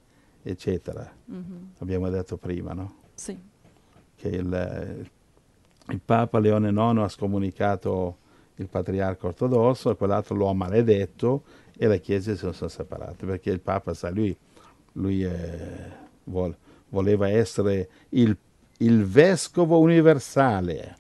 eccetera. 0.44 1.12
Mhm. 1.26 1.72
Abbiamo 1.80 2.08
detto 2.10 2.38
prima, 2.38 2.74
no? 2.74 2.96
Sì. 3.16 3.36
Che 4.16 4.28
il, 4.28 5.08
il 5.88 6.00
Papa 6.06 6.38
Leone 6.40 6.70
IX 6.70 7.00
ha 7.00 7.08
scomunicato 7.10 8.18
il 8.56 8.68
patriarca 8.68 9.26
ortodosso 9.28 9.90
e 9.90 9.96
quell'altro 9.96 10.36
lo 10.36 10.48
ha 10.50 10.54
maledetto 10.54 11.44
e 11.76 11.88
le 11.88 12.00
chiese 12.02 12.34
si 12.36 12.52
sono 12.54 12.68
separate 12.70 13.26
perché 13.26 13.50
il 13.50 13.62
Papa, 13.62 13.94
sa, 13.94 14.10
lui, 14.12 14.36
lui 14.94 15.24
eh, 15.24 15.92
vol- 16.26 16.56
voleva 16.90 17.30
essere 17.30 17.90
il, 18.10 18.36
il 18.78 19.06
vescovo 19.06 19.80
universale, 19.80 20.98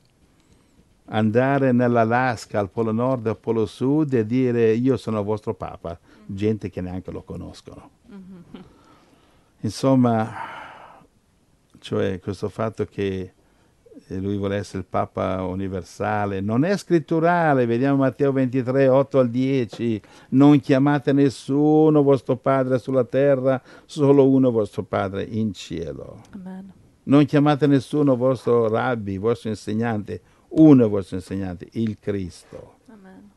andare 1.05 1.71
nell'Alaska, 1.71 2.59
al 2.59 2.69
Polo 2.69 2.91
Nord 2.91 3.25
e 3.25 3.29
al 3.29 3.37
Polo 3.37 3.65
Sud 3.65 4.13
e 4.13 4.25
dire 4.25 4.73
io 4.73 4.97
sono 4.97 5.19
il 5.19 5.25
vostro 5.25 5.53
Papa, 5.53 5.99
gente 6.25 6.69
che 6.69 6.81
neanche 6.81 7.11
lo 7.11 7.23
conoscono. 7.23 7.89
Mhm. 8.07 8.43
Insomma, 9.61 10.31
cioè 11.79 12.19
questo 12.19 12.47
fatto 12.49 12.85
che 12.85 13.33
lui 14.17 14.37
vuole 14.37 14.57
essere 14.57 14.79
il 14.79 14.85
Papa 14.85 15.43
universale, 15.43 16.41
non 16.41 16.63
è 16.63 16.75
scritturale, 16.77 17.65
vediamo 17.65 17.97
Matteo 17.97 18.31
23, 18.31 18.87
8 18.87 19.19
al 19.19 19.29
10, 19.29 20.01
non 20.29 20.59
chiamate 20.59 21.13
nessuno 21.13 22.01
vostro 22.01 22.35
Padre 22.37 22.79
sulla 22.79 23.03
terra, 23.03 23.61
solo 23.85 24.27
uno 24.27 24.51
vostro 24.51 24.83
Padre 24.83 25.23
in 25.23 25.53
cielo. 25.53 26.21
Amen. 26.31 26.73
Non 27.03 27.25
chiamate 27.25 27.67
nessuno 27.67 28.15
vostro 28.15 28.67
rabbi, 28.67 29.17
vostro 29.17 29.49
insegnante, 29.49 30.21
uno 30.49 30.89
vostro 30.89 31.17
insegnante, 31.17 31.67
il 31.73 31.97
Cristo. 31.99 32.77
Amen. 32.87 33.29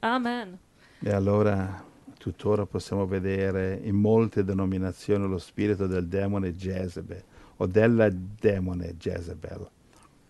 Amen. 0.00 0.58
E 1.00 1.10
allora 1.10 1.84
tuttora 2.18 2.66
possiamo 2.66 3.06
vedere 3.06 3.80
in 3.82 3.96
molte 3.96 4.44
denominazioni 4.44 5.28
lo 5.28 5.38
spirito 5.38 5.86
del 5.86 6.06
demone 6.06 6.54
Jezebel 6.54 7.22
o 7.56 7.66
della 7.66 8.08
demone 8.10 8.96
Jezebel 8.96 9.70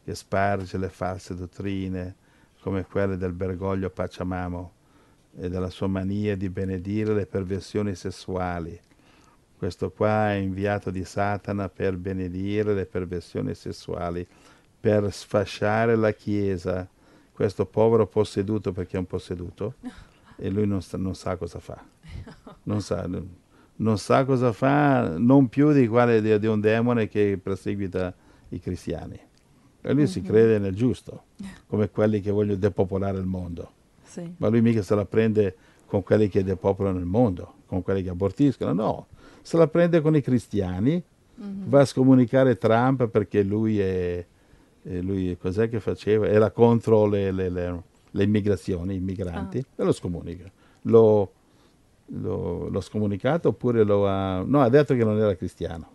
che 0.06 0.14
sparge 0.14 0.78
le 0.78 0.88
false 0.88 1.34
dottrine, 1.34 2.14
come 2.60 2.84
quelle 2.84 3.16
del 3.16 3.32
Bergoglio 3.32 3.90
Pacciamamo 3.90 4.72
e 5.36 5.48
della 5.48 5.68
sua 5.68 5.88
mania 5.88 6.36
di 6.36 6.48
benedire 6.48 7.12
le 7.12 7.26
perversioni 7.26 7.92
sessuali. 7.96 8.78
Questo 9.58 9.90
qua 9.90 10.30
è 10.30 10.34
inviato 10.34 10.90
di 10.90 11.04
Satana 11.04 11.68
per 11.68 11.96
benedire 11.96 12.72
le 12.72 12.86
perversioni 12.86 13.52
sessuali, 13.56 14.25
per 14.78 15.12
sfasciare 15.12 15.96
la 15.96 16.12
Chiesa. 16.12 16.88
Questo 17.32 17.66
povero 17.66 18.06
posseduto, 18.06 18.70
perché 18.70 18.94
è 18.94 19.00
un 19.00 19.06
posseduto, 19.06 19.75
e 20.38 20.48
lui 20.50 20.68
non, 20.68 20.82
sa, 20.82 20.96
non 20.98 21.16
sa 21.16 21.34
cosa 21.34 21.58
fa. 21.58 21.84
Non 22.62 22.80
sa, 22.80 23.08
non 23.75 23.98
sa, 23.98 24.25
cosa 24.25 24.52
fa, 24.52 25.18
non 25.18 25.48
più 25.48 25.72
di, 25.72 25.88
quale, 25.88 26.22
di, 26.22 26.38
di 26.38 26.46
un 26.46 26.60
demone 26.60 27.08
che 27.08 27.40
perseguita 27.42 28.14
i 28.50 28.60
cristiani. 28.60 29.25
E 29.87 29.93
lui 29.93 30.02
mm-hmm. 30.02 30.11
si 30.11 30.21
crede 30.23 30.59
nel 30.59 30.75
giusto, 30.75 31.26
come 31.69 31.90
quelli 31.90 32.21
che 32.21 32.33
vogliono 32.33 32.59
depopolare 32.59 33.19
il 33.19 33.25
mondo. 33.25 33.71
Sì. 34.02 34.35
Ma 34.38 34.49
lui 34.49 34.61
mica 34.61 34.83
se 34.83 34.97
la 34.97 35.05
prende 35.05 35.55
con 35.87 36.02
quelli 36.02 36.28
che 36.28 36.43
depopolano 36.43 36.99
il 36.99 37.05
mondo, 37.05 37.55
con 37.66 37.83
quelli 37.83 38.02
che 38.02 38.09
abortiscono, 38.09 38.73
no. 38.73 39.07
Se 39.43 39.57
la 39.57 39.69
prende 39.69 40.00
con 40.00 40.16
i 40.16 40.21
cristiani, 40.23 41.00
mm-hmm. 41.40 41.69
va 41.69 41.83
a 41.83 41.85
scomunicare 41.85 42.59
Trump 42.59 43.07
perché 43.07 43.45
lui 43.45 43.78
è, 43.78 44.26
lui 44.83 45.37
cos'è 45.38 45.69
che 45.69 45.78
faceva? 45.78 46.26
Era 46.26 46.50
contro 46.50 47.07
le, 47.07 47.31
le, 47.31 47.49
le, 47.49 47.83
le 48.11 48.25
immigrazioni, 48.25 48.97
i 48.97 49.00
migranti, 49.00 49.59
ah. 49.59 49.83
e 49.83 49.85
lo 49.85 49.93
scomunica. 49.93 50.50
Lo, 50.83 51.33
lo, 52.07 52.69
l'ho 52.69 52.81
scomunicato 52.81 53.50
oppure 53.50 53.85
lo 53.85 54.09
ha... 54.09 54.43
No, 54.45 54.62
ha 54.62 54.69
detto 54.69 54.95
che 54.97 55.05
non 55.05 55.16
era 55.16 55.37
cristiano. 55.37 55.90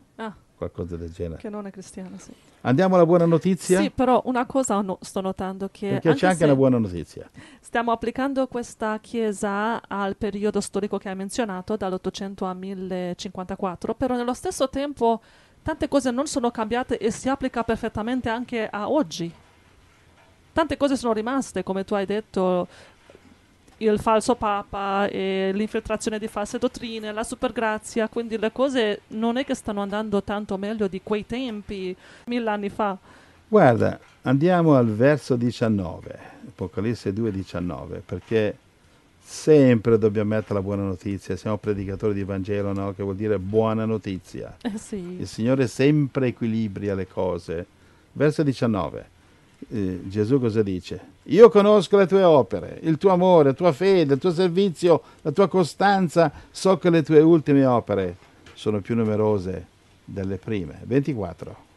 Qualcosa 0.61 0.95
del 0.95 1.11
genere. 1.11 1.41
Che 1.41 1.49
non 1.49 1.65
è 1.65 1.71
cristiano, 1.71 2.19
sì. 2.19 2.31
Andiamo 2.61 2.93
alla 2.93 3.07
buona 3.07 3.25
notizia? 3.25 3.81
Sì, 3.81 3.89
però 3.89 4.21
una 4.25 4.45
cosa 4.45 4.79
no, 4.81 4.99
sto 5.01 5.19
notando 5.19 5.69
che... 5.71 5.89
Perché 5.89 6.09
anche 6.09 6.19
c'è 6.19 6.27
anche 6.27 6.43
una 6.43 6.55
buona 6.55 6.77
notizia. 6.77 7.27
Stiamo 7.59 7.91
applicando 7.91 8.45
questa 8.45 8.99
chiesa 8.99 9.81
al 9.87 10.15
periodo 10.15 10.61
storico 10.61 10.99
che 10.99 11.09
hai 11.09 11.15
menzionato, 11.15 11.75
dall'800 11.75 12.45
al 12.45 12.57
1054, 12.57 13.95
però 13.95 14.15
nello 14.15 14.35
stesso 14.35 14.69
tempo 14.69 15.19
tante 15.63 15.87
cose 15.87 16.11
non 16.11 16.27
sono 16.27 16.51
cambiate 16.51 16.99
e 16.99 17.09
si 17.09 17.27
applica 17.27 17.63
perfettamente 17.63 18.29
anche 18.29 18.69
a 18.69 18.87
oggi. 18.87 19.33
Tante 20.53 20.77
cose 20.77 20.95
sono 20.95 21.13
rimaste, 21.13 21.63
come 21.63 21.83
tu 21.83 21.95
hai 21.95 22.05
detto, 22.05 22.67
il 23.85 23.99
falso 23.99 24.35
papa 24.35 25.07
e 25.07 25.51
l'infiltrazione 25.53 26.19
di 26.19 26.27
false 26.27 26.57
dottrine, 26.57 27.11
la 27.11 27.23
supergrazia, 27.23 28.07
quindi 28.07 28.37
le 28.37 28.51
cose 28.51 29.01
non 29.09 29.37
è 29.37 29.45
che 29.45 29.55
stanno 29.55 29.81
andando 29.81 30.21
tanto 30.23 30.57
meglio 30.57 30.87
di 30.87 31.01
quei 31.03 31.25
tempi, 31.25 31.95
mille 32.25 32.49
anni 32.49 32.69
fa. 32.69 32.97
Guarda, 33.47 33.99
andiamo 34.21 34.75
al 34.75 34.87
verso 34.87 35.35
19, 35.35 36.19
Apocalisse 36.49 37.11
2, 37.11 37.31
19, 37.31 38.03
perché 38.05 38.57
sempre 39.19 39.97
dobbiamo 39.97 40.35
mettere 40.35 40.55
la 40.55 40.61
buona 40.61 40.83
notizia, 40.83 41.35
siamo 41.35 41.57
predicatori 41.57 42.13
di 42.13 42.23
Vangelo, 42.23 42.73
no? 42.73 42.93
che 42.93 43.03
vuol 43.03 43.15
dire 43.15 43.39
buona 43.39 43.85
notizia. 43.85 44.57
Eh 44.61 44.77
sì. 44.77 45.17
Il 45.19 45.27
Signore 45.27 45.67
sempre 45.67 46.27
equilibria 46.27 46.95
le 46.95 47.07
cose. 47.07 47.65
Verso 48.13 48.43
19 48.43 49.19
eh, 49.69 50.01
Gesù 50.03 50.39
cosa 50.39 50.63
dice? 50.63 51.09
Io 51.23 51.49
conosco 51.49 51.97
le 51.97 52.07
tue 52.07 52.23
opere, 52.23 52.79
il 52.83 52.97
tuo 52.97 53.11
amore, 53.11 53.49
la 53.49 53.53
tua 53.53 53.71
fede, 53.71 54.15
il 54.15 54.19
tuo 54.19 54.31
servizio, 54.31 55.01
la 55.21 55.31
tua 55.31 55.47
costanza, 55.47 56.31
so 56.49 56.77
che 56.77 56.89
le 56.89 57.03
tue 57.03 57.21
ultime 57.21 57.65
opere 57.65 58.15
sono 58.53 58.81
più 58.81 58.95
numerose 58.95 59.67
delle 60.03 60.37
prime. 60.37 60.81
24. 60.83 61.69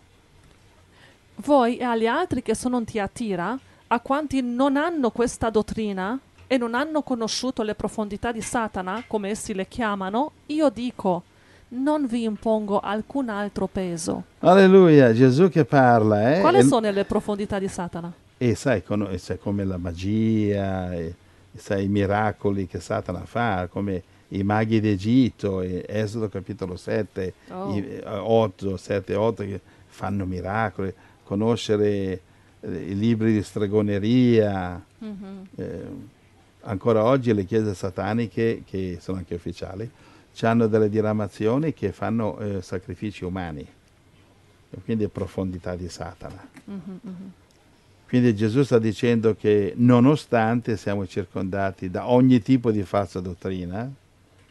Voi 1.37 1.77
e 1.77 1.85
agli 1.85 2.07
altri 2.07 2.43
che 2.43 2.55
sono 2.55 2.79
in 2.79 2.85
Tiatira, 2.85 3.59
a 3.89 4.01
quanti 4.01 4.41
non 4.41 4.77
hanno 4.77 5.11
questa 5.11 5.51
dottrina 5.51 6.19
e 6.47 6.57
non 6.57 6.75
hanno 6.75 7.03
conosciuto 7.03 7.63
le 7.63 7.75
profondità 7.75 8.33
di 8.33 8.41
Satana, 8.41 9.05
come 9.07 9.31
essi 9.31 9.55
le 9.55 9.67
chiamano, 9.67 10.33
io 10.47 10.69
dico, 10.71 11.23
non 11.69 12.07
vi 12.07 12.25
impongo 12.25 12.81
alcun 12.81 13.29
altro 13.29 13.67
peso. 13.67 14.25
Alleluia, 14.41 15.13
Gesù 15.13 15.49
che 15.49 15.65
parla. 15.65 16.37
Eh? 16.37 16.41
Quali 16.41 16.59
e, 16.59 16.63
sono 16.63 16.91
le 16.91 17.05
profondità 17.05 17.59
di 17.59 17.69
Satana? 17.69 18.13
E 18.37 18.55
sai, 18.55 18.83
con, 18.83 19.09
sai 19.19 19.39
come 19.39 19.65
la 19.65 19.79
magia, 19.79 20.93
e, 20.93 21.15
sai 21.55 21.85
i 21.85 21.89
miracoli 21.89 22.67
che 22.67 22.81
Satana 22.81 23.25
fa, 23.25 23.69
come 23.71 24.03
i 24.29 24.43
maghi 24.43 24.81
d'Egitto, 24.81 25.61
Esodo 25.61 26.29
capitolo 26.29 26.77
7, 26.77 27.35
oh. 27.51 27.75
i, 27.75 28.01
8, 28.05 28.77
7, 28.77 29.15
8 29.15 29.43
che 29.45 29.61
fanno 29.87 30.27
miracoli, 30.27 30.93
conoscere 31.25 32.21
eh, 32.61 32.69
i 32.69 32.97
libri 32.97 33.33
di 33.33 33.43
stregoneria. 33.43 34.83
Mm-hmm. 35.05 35.43
Eh, 35.57 36.13
ancora 36.63 37.05
oggi 37.05 37.33
le 37.33 37.45
chiese 37.45 37.75
sataniche, 37.75 38.63
che 38.67 38.99
sono 39.01 39.19
anche 39.19 39.35
ufficiali, 39.35 39.89
hanno 40.43 40.67
delle 40.67 40.89
diramazioni 40.89 41.73
che 41.73 41.93
fanno 41.93 42.39
eh, 42.39 42.63
sacrifici 42.63 43.25
umani, 43.25 43.67
quindi 44.85 45.07
profondità 45.09 45.77
di 45.77 45.89
Satana. 45.89 46.49
Mm-hmm, 46.69 46.99
mm-hmm. 47.07 47.29
Quindi 48.07 48.35
Gesù 48.35 48.63
sta 48.63 48.79
dicendo 48.79 49.35
che 49.35 49.73
nonostante 49.77 50.77
siamo 50.77 51.07
circondati 51.07 51.91
da 51.91 52.09
ogni 52.11 52.41
tipo 52.43 52.71
di 52.71 52.83
falsa 52.83 53.21
dottrina, 53.21 53.91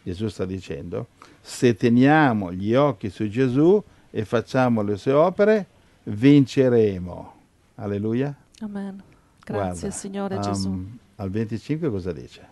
Gesù 0.04 0.28
sta 0.28 0.46
dicendo, 0.46 1.08
se 1.40 1.76
teniamo 1.76 2.52
gli 2.52 2.74
occhi 2.74 3.10
su 3.10 3.28
Gesù 3.30 3.82
e 4.10 4.26
facciamo 4.26 4.82
le 4.82 4.98
sue 4.98 5.14
opere, 5.14 5.68
vinceremo. 6.04 7.34
Alleluia. 7.76 8.36
Amen. 8.60 9.02
Grazie 9.44 9.80
Guarda, 9.80 9.92
Signore 9.92 10.36
um, 10.36 10.42
Gesù. 10.42 10.86
Al 11.16 11.30
25 11.30 11.90
cosa 11.90 12.12
dice? 12.12 12.48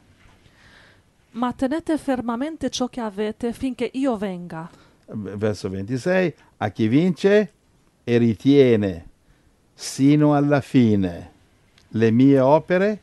Ma 1.32 1.54
tenete 1.54 1.98
fermamente 1.98 2.70
ciò 2.70 2.88
che 2.88 3.00
avete 3.00 3.54
finché 3.54 3.90
io 3.94 4.18
venga. 4.18 4.70
Verso 5.06 5.70
26, 5.70 6.34
a 6.58 6.70
chi 6.70 6.88
vince 6.88 7.52
e 8.04 8.18
ritiene 8.18 9.08
sino 9.74 10.36
alla 10.36 10.62
fine 10.62 11.32
le 11.90 12.12
mie 12.12 12.40
opere, 12.40 13.00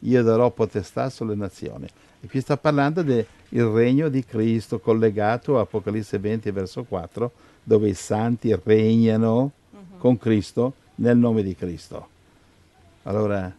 io 0.00 0.22
darò 0.22 0.50
potestà 0.50 1.08
sulle 1.10 1.34
nazioni. 1.34 1.86
E 2.20 2.26
qui 2.28 2.40
sta 2.40 2.56
parlando 2.56 3.02
del 3.02 3.26
regno 3.50 4.08
di 4.08 4.24
Cristo 4.24 4.78
collegato 4.78 5.58
a 5.58 5.62
Apocalisse 5.62 6.18
20, 6.18 6.50
verso 6.50 6.84
4, 6.84 7.32
dove 7.62 7.88
i 7.88 7.94
santi 7.94 8.54
regnano 8.62 9.50
uh-huh. 9.70 9.98
con 9.98 10.18
Cristo 10.18 10.74
nel 10.96 11.16
nome 11.16 11.42
di 11.42 11.54
Cristo. 11.54 12.08
Allora, 13.04 13.52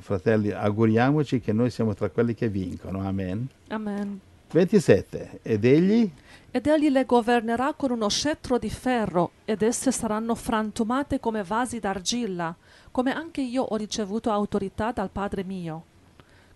fratelli, 0.00 0.50
auguriamoci 0.50 1.40
che 1.40 1.52
noi 1.52 1.70
siamo 1.70 1.94
tra 1.94 2.08
quelli 2.08 2.34
che 2.34 2.48
vincono. 2.48 3.06
Amen. 3.06 3.48
Amen. 3.68 4.20
27. 4.50 5.40
Ed 5.42 5.64
egli? 5.64 6.10
Ed 6.50 6.66
egli 6.66 6.90
le 6.90 7.04
governerà 7.04 7.72
con 7.74 7.92
uno 7.92 8.08
scettro 8.08 8.58
di 8.58 8.70
ferro, 8.70 9.30
ed 9.44 9.62
esse 9.62 9.92
saranno 9.92 10.34
frantumate 10.34 11.20
come 11.20 11.44
vasi 11.44 11.78
d'argilla, 11.78 12.54
come 12.90 13.14
anche 13.14 13.40
io 13.40 13.62
ho 13.62 13.76
ricevuto 13.76 14.32
autorità 14.32 14.90
dal 14.90 15.10
Padre 15.10 15.44
mio. 15.44 15.84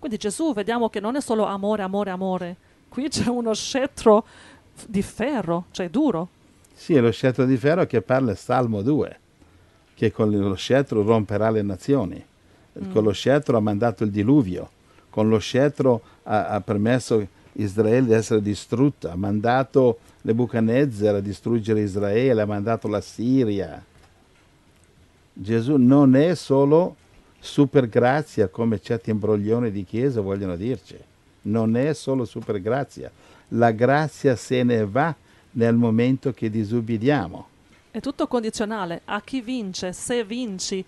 Quindi 0.01 0.19
Gesù 0.19 0.53
vediamo 0.53 0.89
che 0.89 0.99
non 0.99 1.15
è 1.15 1.21
solo 1.21 1.45
amore, 1.45 1.83
amore, 1.83 2.11
amore. 2.11 2.57
Qui 2.89 3.09
c'è 3.09 3.29
uno 3.29 3.55
scettro 3.55 4.27
di 4.87 5.03
ferro, 5.03 5.67
cioè 5.71 5.89
duro. 5.89 6.29
Sì, 6.73 6.95
è 6.95 7.01
lo 7.01 7.13
scettro 7.13 7.45
di 7.45 7.57
ferro 7.57 7.87
che 7.87 8.03
parla 8.03 8.35
Salmo 8.35 8.83
2, 8.83 9.21
che 9.95 10.11
con 10.11 10.31
lo 10.31 10.55
scettro 10.55 11.03
romperà 11.03 11.51
le 11.51 11.63
nazioni 11.63 12.25
mm. 12.83 12.93
con 12.93 13.05
lo 13.05 13.13
scettro 13.13 13.57
ha 13.57 13.61
mandato 13.61 14.05
il 14.05 14.11
diluvio, 14.11 14.71
con 15.11 15.29
lo 15.29 15.39
scettro 15.39 16.03
ha, 16.25 16.49
ha 16.49 16.61
permesso 16.61 17.27
Israele 17.55 18.07
di 18.07 18.13
essere 18.13 18.43
distrutta, 18.43 19.13
ha 19.13 19.17
mandato 19.17 19.99
Nebuchadnezzar 20.23 21.17
a 21.17 21.21
distruggere 21.21 21.81
Israele, 21.81 22.41
ha 22.41 22.47
mandato 22.47 22.89
la 22.89 23.01
Siria. 23.01 23.83
Gesù 25.33 25.77
non 25.77 26.17
è 26.17 26.35
solo 26.35 26.97
super 27.39 27.89
grazia 27.89 28.49
come 28.49 28.81
certi 28.81 29.11
imbroglioni 29.11 29.71
di 29.71 29.85
chiesa 29.85 30.21
vogliono 30.21 30.57
dirci, 30.57 30.97
non 31.43 31.77
è 31.77 31.93
solo 31.93 32.25
super 32.25 32.61
grazia, 32.61 33.11
la 33.49 33.71
grazia 33.71 34.35
se 34.35 34.63
ne 34.63 34.87
va 34.87 35.15
nel 35.53 35.75
momento 35.75 36.33
che 36.33 36.49
disubbidiamo. 36.51 37.49
È 37.91 38.01
tutto 38.01 38.27
condizionale, 38.27 39.03
a 39.05 39.21
chi 39.21 39.41
vince, 39.41 39.93
se 39.93 40.25
vinci, 40.25 40.85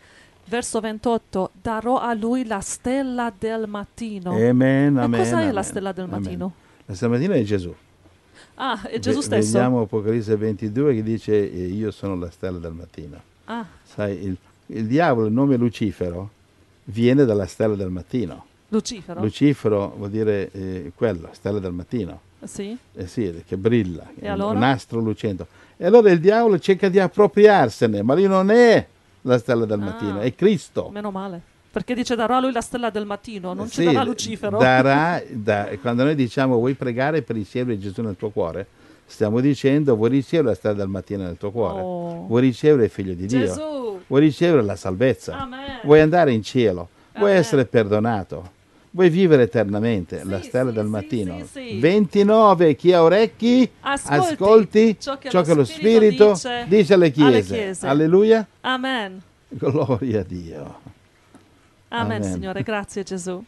verso 0.47 0.81
28, 0.81 1.51
darò 1.61 1.99
a 1.99 2.15
lui 2.15 2.47
la 2.47 2.61
stella 2.61 3.33
del 3.37 3.67
mattino. 3.69 4.33
Amen, 4.33 4.97
amen. 4.97 5.21
E 5.21 5.23
cosa 5.23 5.37
amen, 5.37 5.49
è 5.49 5.53
la 5.53 5.63
stella 5.63 5.93
del 5.93 6.09
mattino? 6.09 6.53
La 6.87 6.95
stella 6.95 7.17
del 7.17 7.29
mattino 7.29 7.43
è 7.43 7.47
Gesù. 7.47 7.75
Ah, 8.55 8.83
è 8.83 8.99
Gesù 8.99 9.21
stesso. 9.21 9.53
Vediamo 9.53 9.83
Apocalisse 9.83 10.37
22 10.37 10.95
che 10.95 11.03
dice 11.03 11.37
io 11.37 11.91
sono 11.91 12.17
la 12.17 12.31
stella 12.31 12.59
del 12.59 12.73
mattino. 12.73 13.21
Ah. 13.45 13.67
Sai, 13.85 14.25
il, 14.25 14.37
il 14.67 14.87
diavolo, 14.87 15.27
il 15.27 15.33
nome 15.33 15.57
Lucifero, 15.57 16.31
viene 16.85 17.25
dalla 17.25 17.47
stella 17.47 17.75
del 17.75 17.91
mattino. 17.91 18.45
Lucifero? 18.69 19.21
Lucifero 19.21 19.95
vuol 19.97 20.11
dire 20.11 20.51
eh, 20.53 20.93
quello, 20.95 21.29
stella 21.33 21.59
del 21.59 21.73
mattino. 21.73 22.21
Sì? 22.45 22.77
Eh 22.95 23.07
sì, 23.07 23.43
che 23.47 23.57
brilla, 23.57 24.11
e 24.19 24.29
allora? 24.29 24.57
un 24.57 24.63
astro 24.63 25.01
lucente. 25.01 25.47
E 25.77 25.87
allora 25.87 26.11
il 26.11 26.21
diavolo 26.21 26.59
cerca 26.59 26.89
di 26.89 26.99
appropriarsene, 26.99 28.03
ma 28.03 28.15
lui 28.15 28.27
non 28.27 28.51
è 28.51 28.87
la 29.27 29.39
stella 29.39 29.65
del 29.65 29.81
Ah. 29.81 29.85
mattino, 29.85 30.21
è 30.21 30.35
Cristo. 30.35 30.89
Meno 30.93 31.11
male. 31.11 31.41
Perché 31.71 31.95
dice 31.95 32.15
darò 32.15 32.37
a 32.37 32.41
lui 32.41 32.53
la 32.53 32.61
stella 32.63 32.89
del 32.91 33.05
mattino, 33.05 33.53
non 33.53 33.69
ci 33.69 33.81
Sì, 33.83 33.85
darà 33.85 34.03
Lucifero. 34.03 34.57
darà- 34.59 35.23
da- 35.29 35.69
quando 35.81 36.05
noi 36.05 36.15
diciamo 36.15 36.57
vuoi 36.57 36.75
pregare 36.75 37.21
per 37.23 37.37
ricevere 37.37 37.79
Gesù 37.79 38.01
nel 38.03 38.17
tuo 38.17 38.31
cuore, 38.31 38.67
stiamo 39.05 39.41
dicendo 39.41 39.95
vuoi 39.95 40.09
ricevere 40.09 40.49
la 40.51 40.55
stella 40.55 40.75
del 40.75 40.89
mattino 40.89 41.25
nel 41.25 41.37
tuo 41.37 41.51
cuore, 41.51 41.81
Oh. 41.83 42.27
vuoi 42.29 42.41
ricevere 42.41 42.85
il 42.85 42.91
figlio 42.91 43.13
di 43.13 43.27
Dio, 43.27 43.39
Gesù. 43.41 44.01
vuoi 44.07 44.21
ricevere 44.23 44.63
la 44.63 44.77
salvezza, 44.77 45.39
Amen. 45.39 45.81
vuoi 45.85 46.01
andare 46.01 46.33
in 46.33 46.43
cielo, 46.43 46.89
vuoi 47.15 47.31
Amen. 47.31 47.43
essere 47.43 47.67
perdonato, 47.67 48.51
vuoi 48.97 49.11
vivere 49.11 49.43
eternamente, 49.43 50.23
Sì, 50.23 50.29
la 50.29 50.41
stella 50.41 50.71
sì, 50.71 50.77
del 50.77 50.87
mattino. 50.87 51.37
sì, 51.41 51.69
sì. 51.73 51.79
29, 51.79 52.75
chi 52.77 52.95
ha 52.95 53.03
orecchi, 53.03 53.71
Ascolti 53.81 54.33
ascolti 54.33 54.97
ciò 54.99 55.19
che 55.19 55.29
ciò 55.29 55.43
lo 55.55 55.63
che 55.65 55.65
Spirito 55.65 56.33
dice 56.33 56.65
dice 56.67 56.95
alle 56.95 57.05
alle 57.05 57.13
chiese. 57.43 57.55
chiese. 57.55 57.87
Alleluia, 57.87 58.47
Amen. 58.63 59.21
gloria 59.49 60.21
a 60.21 60.25
Dio. 60.25 60.81
Amen, 61.89 62.23
Amen. 62.23 62.33
Signore. 62.33 62.63
Grazie 62.63 63.03
Gesù. 63.03 63.45